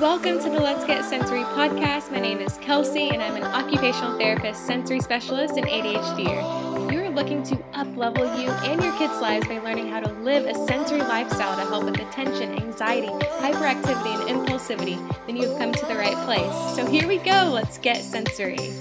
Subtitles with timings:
[0.00, 2.10] Welcome to the Let's Get Sensory podcast.
[2.10, 6.84] My name is Kelsey, and I'm an occupational therapist, sensory specialist, and ADHDer.
[6.84, 10.12] If you are looking to uplevel you and your kids' lives by learning how to
[10.14, 15.58] live a sensory lifestyle to help with attention, anxiety, hyperactivity, and impulsivity, then you have
[15.58, 16.76] come to the right place.
[16.76, 17.50] So here we go.
[17.52, 18.72] Let's get sensory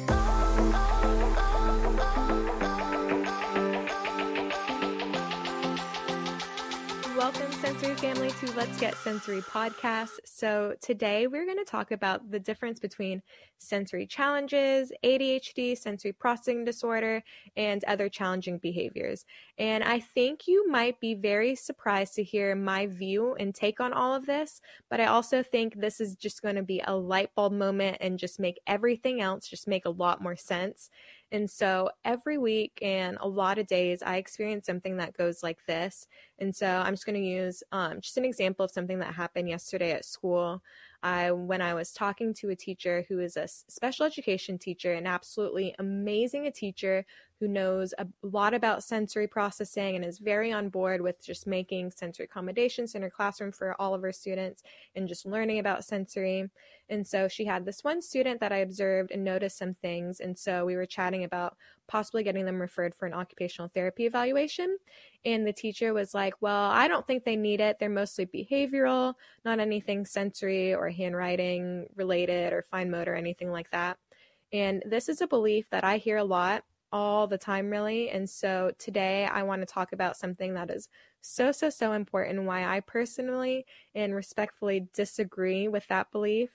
[8.55, 10.19] Let's Get Sensory podcast.
[10.25, 13.23] So, today we're going to talk about the difference between
[13.57, 17.23] sensory challenges, ADHD, sensory processing disorder,
[17.55, 19.25] and other challenging behaviors.
[19.57, 23.91] And I think you might be very surprised to hear my view and take on
[23.91, 27.31] all of this, but I also think this is just going to be a light
[27.35, 30.91] bulb moment and just make everything else just make a lot more sense.
[31.33, 35.65] And so every week and a lot of days, I experience something that goes like
[35.65, 36.07] this.
[36.37, 39.49] And so I'm just going to use um, just an example of something that happened
[39.49, 40.61] yesterday at school.
[41.01, 45.07] I, when I was talking to a teacher who is a special education teacher, an
[45.07, 47.03] absolutely amazing a teacher
[47.39, 51.91] who knows a lot about sensory processing and is very on board with just making
[51.91, 54.63] sensory accommodations in her classroom for all of her students
[54.95, 56.49] and just learning about sensory.
[56.93, 60.19] And so she had this one student that I observed and noticed some things.
[60.19, 64.77] And so we were chatting about possibly getting them referred for an occupational therapy evaluation.
[65.25, 67.77] And the teacher was like, Well, I don't think they need it.
[67.79, 73.97] They're mostly behavioral, not anything sensory or handwriting related or fine motor, anything like that.
[74.53, 78.11] And this is a belief that I hear a lot all the time, really.
[78.11, 80.89] And so today I want to talk about something that is
[81.21, 86.51] so, so, so important, why I personally and respectfully disagree with that belief.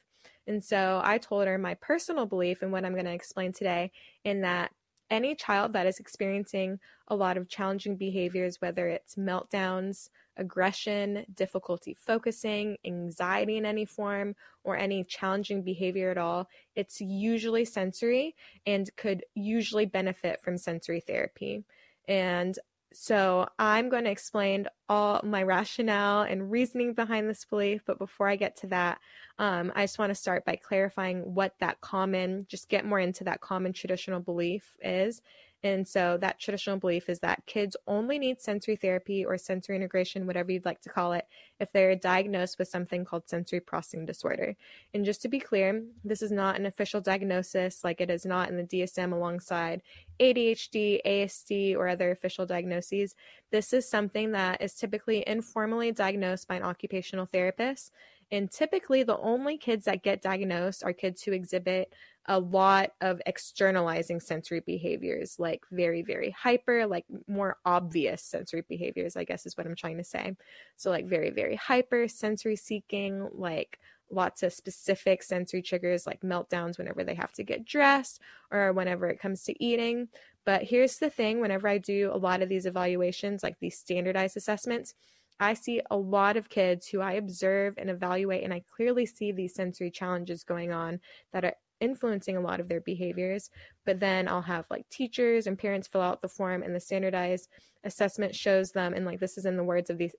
[0.48, 3.92] And so I told her my personal belief and what I'm going to explain today
[4.24, 4.72] in that
[5.10, 11.94] any child that is experiencing a lot of challenging behaviors, whether it's meltdowns, aggression, difficulty
[11.94, 18.34] focusing, anxiety in any form, or any challenging behavior at all, it's usually sensory
[18.66, 21.64] and could usually benefit from sensory therapy.
[22.06, 22.58] And
[22.92, 27.82] so I'm going to explain all my rationale and reasoning behind this belief.
[27.86, 28.98] But before I get to that,
[29.38, 33.24] um, I just want to start by clarifying what that common, just get more into
[33.24, 35.20] that common traditional belief is.
[35.64, 40.26] And so that traditional belief is that kids only need sensory therapy or sensory integration,
[40.26, 41.26] whatever you'd like to call it,
[41.58, 44.54] if they're diagnosed with something called sensory processing disorder.
[44.94, 48.50] And just to be clear, this is not an official diagnosis like it is not
[48.50, 49.82] in the DSM alongside
[50.20, 53.16] ADHD, ASD, or other official diagnoses.
[53.50, 57.92] This is something that is typically informally diagnosed by an occupational therapist.
[58.30, 61.94] And typically, the only kids that get diagnosed are kids who exhibit
[62.28, 69.16] a lot of externalizing sensory behaviors, like very, very hyper, like more obvious sensory behaviors,
[69.16, 70.36] I guess is what I'm trying to say.
[70.76, 73.78] So, like very, very hyper, sensory seeking, like
[74.10, 79.08] lots of specific sensory triggers like meltdowns whenever they have to get dressed or whenever
[79.08, 80.08] it comes to eating.
[80.44, 84.36] But here's the thing whenever I do a lot of these evaluations, like these standardized
[84.36, 84.94] assessments,
[85.40, 89.30] I see a lot of kids who I observe and evaluate, and I clearly see
[89.30, 91.00] these sensory challenges going on
[91.32, 93.50] that are influencing a lot of their behaviors.
[93.84, 97.48] But then I'll have like teachers and parents fill out the form, and the standardized
[97.84, 100.10] assessment shows them, and like this is in the words of the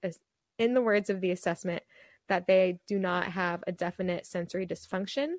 [0.58, 1.84] in the words of the assessment,
[2.28, 5.36] that they do not have a definite sensory dysfunction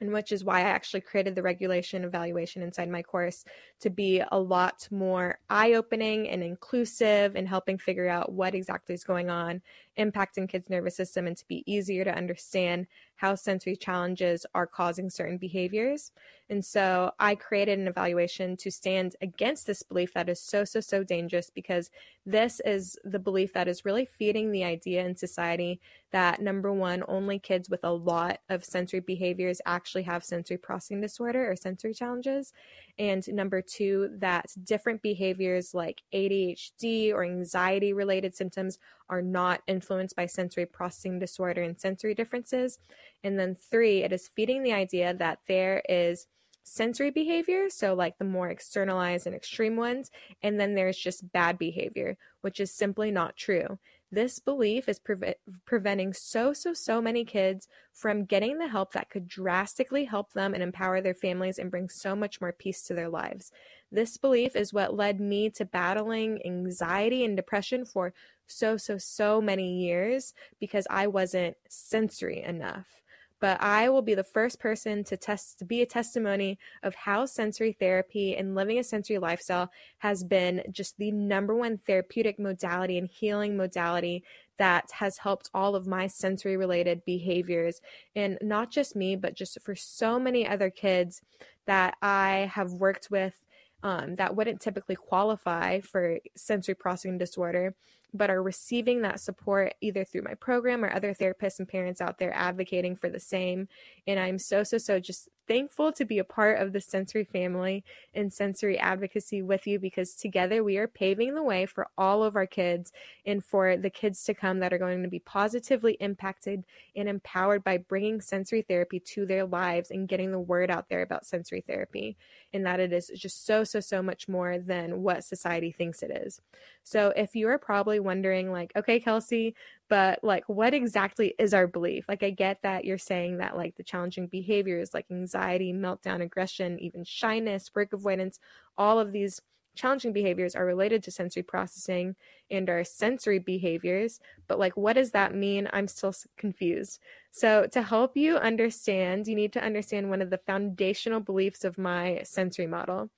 [0.00, 3.44] and which is why I actually created the regulation evaluation inside my course
[3.80, 8.94] to be a lot more eye opening and inclusive and helping figure out what exactly
[8.94, 9.60] is going on,
[9.98, 12.86] impacting kids' nervous system, and to be easier to understand
[13.16, 16.12] how sensory challenges are causing certain behaviors.
[16.50, 20.80] And so I created an evaluation to stand against this belief that is so, so,
[20.80, 21.90] so dangerous because
[22.24, 27.02] this is the belief that is really feeding the idea in society that number one,
[27.06, 31.92] only kids with a lot of sensory behaviors actually have sensory processing disorder or sensory
[31.92, 32.52] challenges.
[32.98, 38.78] And number two, that different behaviors like ADHD or anxiety related symptoms
[39.10, 42.78] are not influenced by sensory processing disorder and sensory differences.
[43.24, 46.26] And then three, it is feeding the idea that there is
[46.64, 50.10] sensory behavior, so like the more externalized and extreme ones,
[50.42, 53.78] and then there's just bad behavior, which is simply not true.
[54.10, 55.34] This belief is pre-
[55.66, 60.54] preventing so, so, so many kids from getting the help that could drastically help them
[60.54, 63.52] and empower their families and bring so much more peace to their lives.
[63.92, 68.14] This belief is what led me to battling anxiety and depression for
[68.46, 72.97] so, so, so many years because I wasn't sensory enough.
[73.40, 77.26] But I will be the first person to test to be a testimony of how
[77.26, 82.98] sensory therapy and living a sensory lifestyle has been just the number one therapeutic modality
[82.98, 84.24] and healing modality
[84.58, 87.80] that has helped all of my sensory related behaviors.
[88.16, 91.22] And not just me but just for so many other kids
[91.66, 93.34] that I have worked with
[93.82, 97.74] um, that wouldn't typically qualify for sensory processing disorder
[98.14, 102.18] but are receiving that support either through my program or other therapists and parents out
[102.18, 103.68] there advocating for the same.
[104.06, 107.82] And I'm so, so, so just thankful to be a part of the sensory family
[108.14, 112.36] and sensory advocacy with you because together we are paving the way for all of
[112.36, 112.92] our kids
[113.24, 116.64] and for the kids to come that are going to be positively impacted
[116.94, 121.02] and empowered by bringing sensory therapy to their lives and getting the word out there
[121.02, 122.16] about sensory therapy
[122.52, 126.10] and that it is just so, so, so much more than what society thinks it
[126.10, 126.42] is.
[126.84, 129.54] So if you are probably wondering, like, okay, Kelsey,
[129.88, 132.06] but like, what exactly is our belief?
[132.08, 136.78] Like, I get that you're saying that like the challenging behaviors like anxiety, meltdown, aggression,
[136.80, 138.38] even shyness, work avoidance,
[138.76, 139.40] all of these
[139.78, 142.16] challenging behaviors are related to sensory processing
[142.50, 144.20] and our sensory behaviors.
[144.48, 145.68] But, like, what does that mean?
[145.72, 146.98] I'm still confused.
[147.30, 151.78] So, to help you understand, you need to understand one of the foundational beliefs of
[151.78, 153.10] my sensory model.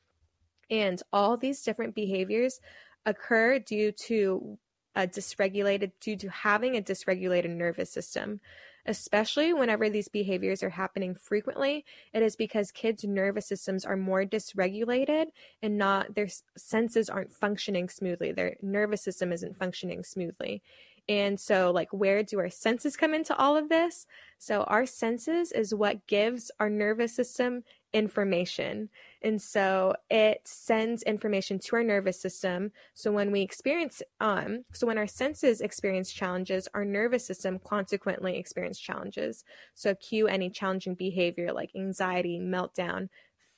[0.69, 2.61] And all these different behaviors
[3.07, 4.59] occur due to
[4.97, 8.41] a dysregulated, due to having a dysregulated nervous system
[8.87, 11.85] especially whenever these behaviors are happening frequently.
[12.13, 15.27] It is because kids' nervous systems are more dysregulated
[15.63, 18.33] and not their senses aren't functioning smoothly.
[18.33, 20.63] Their nervous system isn't functioning smoothly.
[21.09, 24.07] And so, like, where do our senses come into all of this?
[24.39, 28.89] So, our senses is what gives our nervous system information.
[29.23, 32.73] And so it sends information to our nervous system.
[32.95, 38.39] So when we experience, um, so when our senses experience challenges, our nervous system consequently
[38.39, 39.45] experience challenges.
[39.75, 43.09] So cue any challenging behavior like anxiety, meltdown,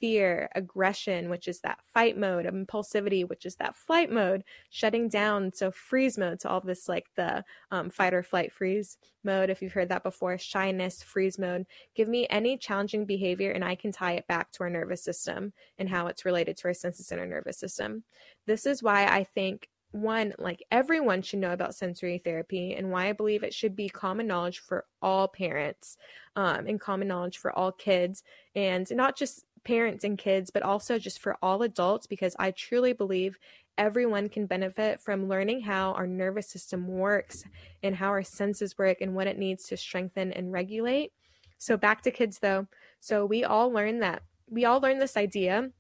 [0.03, 5.53] fear, aggression, which is that fight mode, impulsivity, which is that flight mode, shutting down.
[5.55, 9.63] So freeze mode, so all this like the um, fight or flight freeze mode, if
[9.63, 11.67] you've heard that before, shyness, freeze mode.
[11.95, 15.53] Give me any challenging behavior and I can tie it back to our nervous system
[15.79, 18.03] and how it's related to our senses and our nervous system.
[18.45, 23.09] This is why I think one, like everyone should know about sensory therapy and why
[23.09, 25.97] I believe it should be common knowledge for all parents
[26.35, 28.23] um, and common knowledge for all kids
[28.57, 32.93] and not just parents and kids, but also just for all adults, because I truly
[32.93, 33.39] believe
[33.79, 37.45] everyone can benefit from learning how our nervous system works
[37.83, 41.13] and how our senses work and what it needs to strengthen and regulate.
[41.59, 42.67] So, back to kids though.
[43.01, 45.71] So, we all learn that we all learn this idea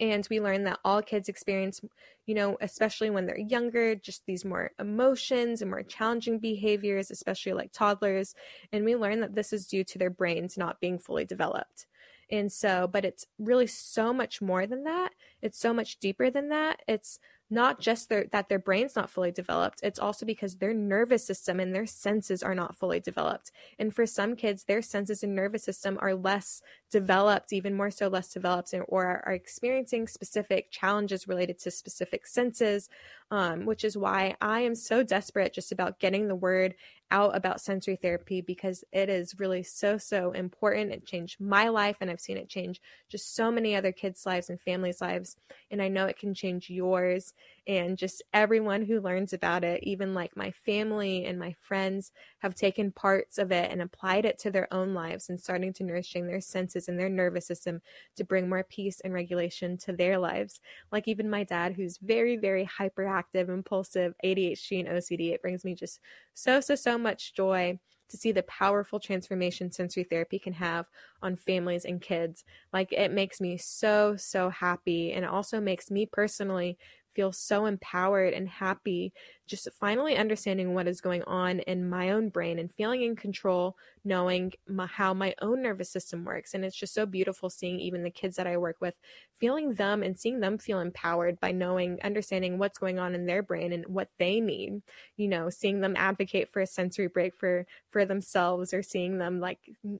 [0.00, 1.80] and we learn that all kids experience
[2.26, 7.52] you know especially when they're younger just these more emotions and more challenging behaviors especially
[7.52, 8.34] like toddlers
[8.72, 11.86] and we learn that this is due to their brains not being fully developed
[12.30, 15.10] and so, but it's really so much more than that.
[15.40, 16.80] It's so much deeper than that.
[16.88, 17.18] It's
[17.52, 21.60] not just their, that their brain's not fully developed, it's also because their nervous system
[21.60, 23.50] and their senses are not fully developed.
[23.78, 28.08] And for some kids, their senses and nervous system are less developed, even more so
[28.08, 32.88] less developed, or are experiencing specific challenges related to specific senses,
[33.30, 36.74] um, which is why I am so desperate just about getting the word
[37.12, 40.90] out about sensory therapy because it is really so, so important.
[40.90, 44.48] It changed my life, and I've seen it change just so many other kids' lives
[44.48, 45.36] and families' lives.
[45.70, 47.34] And I know it can change yours
[47.68, 52.54] and just everyone who learns about it, even like my family and my friends, have
[52.54, 56.26] taken parts of it and applied it to their own lives and starting to nourishing
[56.26, 57.80] their senses and their nervous system
[58.16, 60.60] to bring more peace and regulation to their lives.
[60.90, 65.74] Like even my dad, who's very, very hyperactive, impulsive, ADHD, and OCD, it brings me
[65.74, 66.00] just
[66.34, 67.78] so, so, so much joy
[68.08, 70.86] to see the powerful transformation sensory therapy can have
[71.22, 72.44] on families and kids.
[72.72, 75.12] Like it makes me so, so happy.
[75.12, 76.78] And it also makes me personally
[77.14, 79.12] feel so empowered and happy
[79.52, 83.76] just finally understanding what is going on in my own brain and feeling in control,
[84.02, 86.54] knowing my, how my own nervous system works.
[86.54, 88.94] And it's just so beautiful seeing even the kids that I work with,
[89.38, 93.42] feeling them and seeing them feel empowered by knowing, understanding what's going on in their
[93.42, 94.80] brain and what they need.
[95.18, 99.38] You know, seeing them advocate for a sensory break for for themselves, or seeing them
[99.38, 99.58] like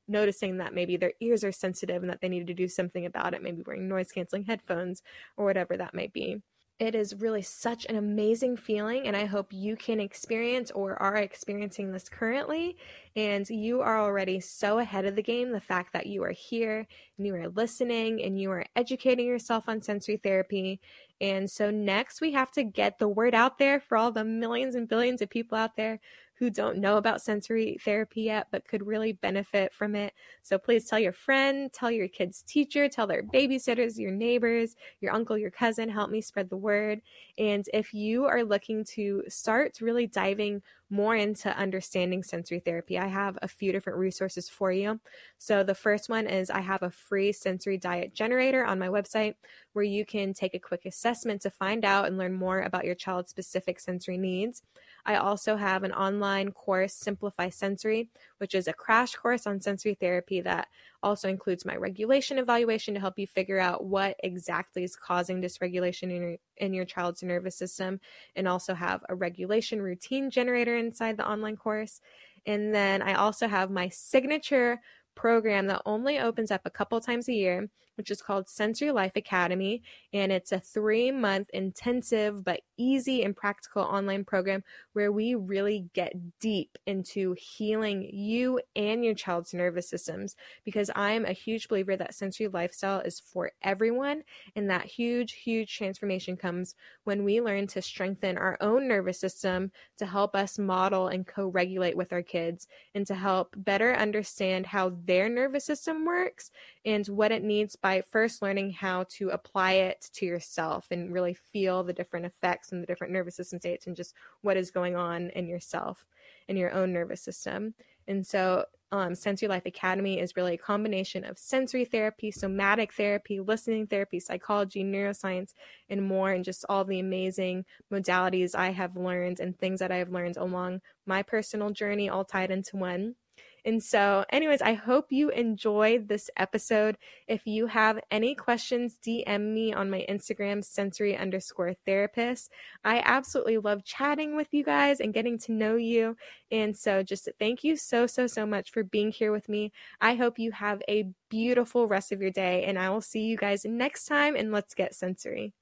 [0.08, 3.34] noticing that maybe their ears are sensitive and that they need to do something about
[3.34, 5.02] it, maybe wearing noise canceling headphones
[5.36, 6.40] or whatever that might be
[6.78, 11.16] it is really such an amazing feeling and i hope you can experience or are
[11.16, 12.76] experiencing this currently
[13.14, 16.86] and you are already so ahead of the game the fact that you are here
[17.18, 20.80] and you are listening and you are educating yourself on sensory therapy.
[21.20, 24.74] And so next we have to get the word out there for all the millions
[24.74, 26.00] and billions of people out there
[26.42, 30.12] who don't know about sensory therapy yet, but could really benefit from it.
[30.42, 35.14] So please tell your friend, tell your kid's teacher, tell their babysitters, your neighbors, your
[35.14, 35.88] uncle, your cousin.
[35.88, 37.00] Help me spread the word.
[37.38, 43.06] And if you are looking to start really diving more into understanding sensory therapy, I
[43.06, 45.00] have a few different resources for you.
[45.38, 49.34] So, the first one is I have a free sensory diet generator on my website
[49.72, 52.94] where you can take a quick assessment to find out and learn more about your
[52.94, 54.62] child's specific sensory needs.
[55.04, 59.94] I also have an online course, Simplify Sensory, which is a crash course on sensory
[59.94, 60.68] therapy that
[61.02, 66.04] also includes my regulation evaluation to help you figure out what exactly is causing dysregulation
[66.04, 67.98] in your, in your child's nervous system,
[68.36, 72.00] and also have a regulation routine generator inside the online course.
[72.46, 74.80] And then I also have my signature
[75.14, 79.12] program that only opens up a couple times a year, which is called Sensory Life
[79.16, 79.82] Academy.
[80.12, 85.86] And it's a three month intensive but easy and practical online program where we really
[85.94, 90.36] get deep into healing you and your child's nervous systems.
[90.64, 94.22] Because I'm a huge believer that sensory lifestyle is for everyone.
[94.56, 99.70] And that huge, huge transformation comes when we learn to strengthen our own nervous system
[99.98, 104.66] to help us model and co regulate with our kids and to help better understand
[104.66, 106.50] how their nervous system works
[106.84, 111.34] and what it needs by first learning how to apply it to yourself and really
[111.34, 114.96] feel the different effects and the different nervous system states and just what is going
[114.96, 116.06] on in yourself
[116.48, 117.74] in your own nervous system.
[118.06, 123.40] And so, um, Sensory Life Academy is really a combination of sensory therapy, somatic therapy,
[123.40, 125.54] listening therapy, psychology, neuroscience,
[125.88, 129.96] and more, and just all the amazing modalities I have learned and things that I
[129.96, 133.14] have learned along my personal journey, all tied into one.
[133.64, 136.96] And so, anyways, I hope you enjoyed this episode.
[137.28, 142.50] If you have any questions, DM me on my Instagram, sensory underscore therapist.
[142.84, 146.16] I absolutely love chatting with you guys and getting to know you.
[146.50, 149.72] And so, just thank you so, so, so much for being here with me.
[150.00, 153.36] I hope you have a beautiful rest of your day, and I will see you
[153.36, 154.34] guys next time.
[154.34, 155.54] And let's get sensory.